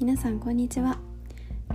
[0.00, 0.96] 皆さんこんにちは。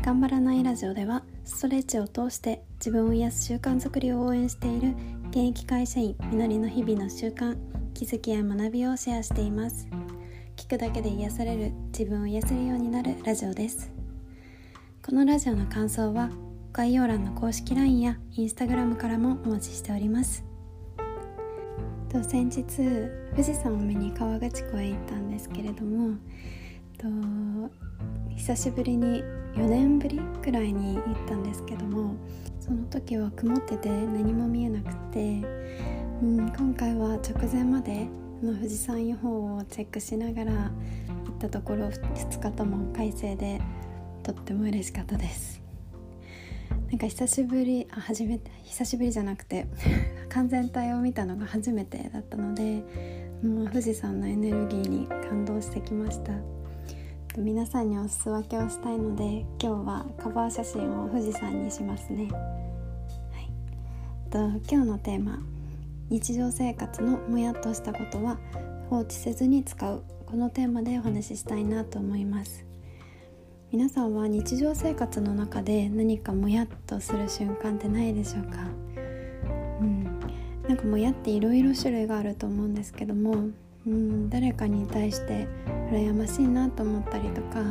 [0.01, 4.95] 頑張らないラジオではストレッチを通して自分を癒す習慣づくりを応援している
[5.31, 7.57] 現役会社員みのりの日々の習慣
[7.93, 9.89] 気づきや学びをシェアしています。
[10.55, 13.91] 聞くだけで癒される自分を癒せるようになるラジオです。
[15.05, 16.29] このラジオの感想は
[16.71, 20.45] 概要欄の公式 LINE や Instagram からもお待ちしております。
[22.07, 22.63] と先日
[23.31, 26.15] 富士山を見に河口湖へ行ったんですけれども
[26.97, 27.07] と
[28.35, 29.23] 久しぶりに
[29.55, 32.15] 4年ぶりくらいに行ったんですけども
[32.59, 35.19] その時は曇ってて何も見えなくて、
[36.21, 38.07] うん、今回は直前まで
[38.41, 40.71] の富士山予報をチェックしながら行
[41.33, 43.61] ったところ2日とも快晴で
[44.23, 45.61] とっても嬉しかったです。
[46.89, 49.65] なんか久しぶりあ初めて久しぶりじゃなくて
[50.29, 52.83] 完全体を見たのが初めてだったので
[53.43, 56.33] もう富士山のエネルギーに感動してきました。
[57.35, 64.37] 皆さんにお裾分けをしたいので今日はカバー写真を富士山にしますね、はい、と
[64.71, 65.39] 今日のテーマ
[66.09, 68.37] 日常生活のもやっとしたことは
[68.89, 70.03] 放置せずに使う。
[70.27, 72.65] このテーマでお話ししたいなと思います。
[73.71, 78.67] 皆さんは日常生活の中で何かもやっとする瞬間ってないでしょうか？
[79.81, 80.19] うん。
[80.67, 83.47] なんかもやっていろいろ種類があると思うんですけども
[83.85, 85.47] うん誰かに対して
[85.91, 87.63] 羨ましいなと思ったりとか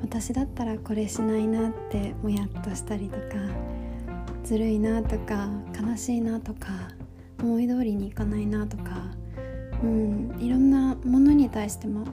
[0.00, 3.22] 私だったらこれしないなってもやっとしたりとか
[4.44, 5.48] ずるいなとか
[5.80, 6.68] 悲しいなとか
[7.40, 9.10] 思い通りにいかないなとか、
[9.82, 12.04] うん、いろんなものに対しても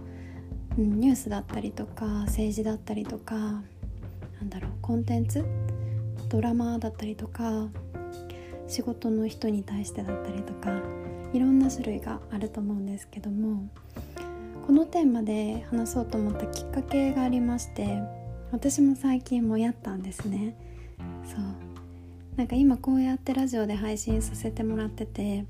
[0.77, 3.61] うん、ニュースだったりとか政治だったりとかな
[4.44, 5.44] んだろうコンテンツ？
[6.30, 7.67] ドラマだったりとか
[8.70, 10.72] 仕事の人に対してだったりとか
[11.34, 13.67] いろんな種類があると思うんですけども
[14.66, 18.02] このテーマで話そうと思ったきっかけがありまして
[18.52, 20.56] 私も最近もやったんですね。
[21.24, 21.69] そう。
[22.40, 25.46] なんか今こうやってラジオで配信させてもらってて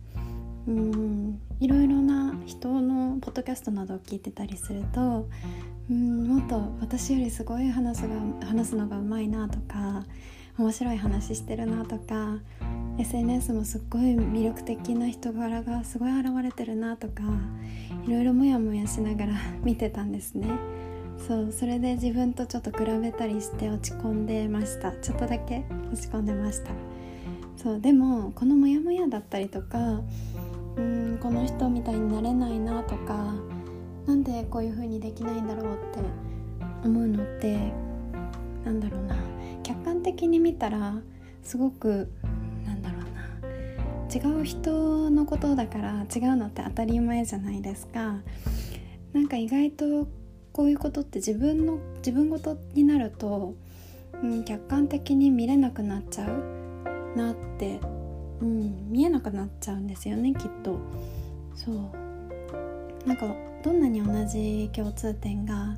[0.68, 5.30] うんいろいろな人のポッドキャストなどを聞いてたりすると
[5.88, 10.03] うんもっと私よりすごい話が話すのがうまいなとか
[10.58, 12.40] 面白い話してるなとか
[12.98, 17.24] SNS もすっごい魅力的な人柄がすごい現れてるなとか
[18.06, 19.34] いろいろモヤモヤしながら
[19.64, 20.48] 見てたんですね。
[21.28, 24.92] そうそれで自分とちょっと比べたりして落ち込んでました。
[24.94, 26.72] ちょっとだけ落ち込んでました。
[27.58, 30.02] そうでもこのモヤモヤだったりとか
[30.78, 33.34] うんこの人みたいになれないなとか
[34.08, 36.00] なんでこういう風にできないんだろうって
[36.86, 37.72] 思うのって
[38.66, 39.28] なんだろうな。
[39.69, 40.96] 客観的に見たら
[41.44, 42.12] すごく
[42.66, 48.16] なんだろうな違う人のことだから違うのって当たり前じゃないですか。
[49.13, 50.07] なんか意外と
[50.52, 53.53] こういうことって自分の自分ごとになると、
[54.24, 57.80] うん、客観的に見れなくなっちゃうなって
[58.41, 60.80] うん、見えなくなっちゃうんですよねきっと。
[61.53, 63.07] そう。
[63.07, 65.78] なんかどんなに同じ共通点が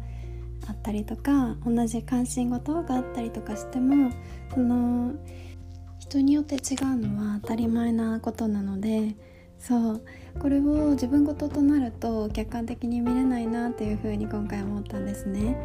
[0.71, 4.11] あったりとか同じ関心事があったりとかしても
[4.53, 5.13] その
[5.99, 9.15] 人によって違うのは当たり前なことなので
[9.59, 10.01] そう
[10.39, 15.55] これを自分事となると客観的に見れないなっていうふうに今回思ったんですね。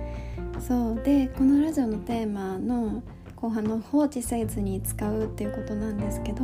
[0.61, 3.03] そうでこのラジオのテーマの
[3.37, 6.43] 後半の放置せずに使うっていうことなんですけど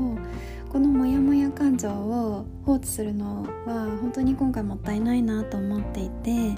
[0.71, 6.55] このモヤモヤ感情を放置するのは本当に今回もったいないなと思っていて、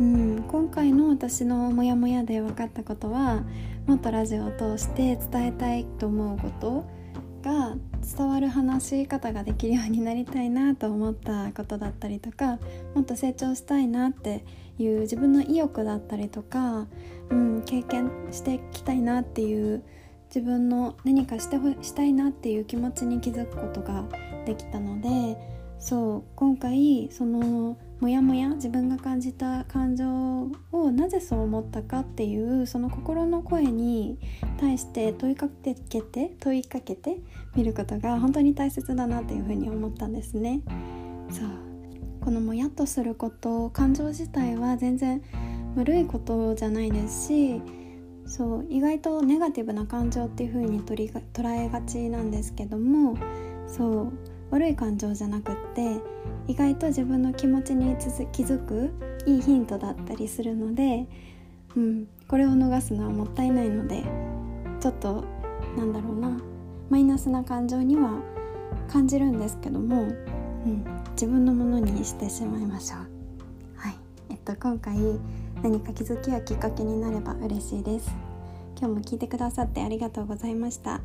[0.00, 3.42] うん、今回の私のモヤモヤで分かったことは
[3.86, 6.84] もっとラジオを通して伝えたいと思うこと
[7.42, 7.76] が
[8.16, 12.58] 伝わる話し方ができるようになりたいなと思ったことだったりとか
[12.94, 14.44] もっと成長したいなって
[14.78, 16.86] いう自分の意欲だったりとか、
[17.30, 19.82] うん、経験していきたいなっていう
[20.34, 24.04] 自分の何かしてほしたいなっていう気持ちに気づくことが
[24.46, 25.36] できたので
[25.82, 30.06] そう今回そのモヤモヤ自分が感じた感情
[30.70, 34.16] をなぜそう思ったかっていうその心の声に
[34.60, 37.18] 対して問いかけて問いかけて
[37.56, 40.62] みることが本当に大切だなっていうふうに思ったんですね。
[41.28, 41.48] そう
[42.20, 45.20] このもやっとすること感情自体は全然
[45.74, 47.60] 悪いことじゃないですし
[48.24, 53.16] そう意外とネガティブな感情っていう風に取り捉えがちなんですけども
[53.66, 55.96] そう悪い感情じゃなくって
[56.46, 58.92] 意外と自分の気持ちに気づく
[59.26, 61.06] いいヒントだったりするので、
[61.74, 64.04] うん、これを逃すのはもったいないので
[64.78, 65.24] ちょっと
[65.76, 66.38] なんだろうな
[66.90, 68.20] マイナスな感情には
[68.88, 70.04] 感じるんですけども、う
[70.68, 72.98] ん、自分のものにしてしまいましょう。
[73.76, 73.94] はい。
[74.28, 74.98] えっと、今回
[75.62, 78.14] 何か気づきやきっかけになれば嬉しいです。
[78.78, 81.00] 今日も聞いてくださってありがとうございました。